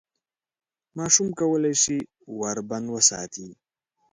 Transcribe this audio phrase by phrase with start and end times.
[0.97, 1.97] ماشوم کولای شي
[2.39, 3.47] ور بند وساتي.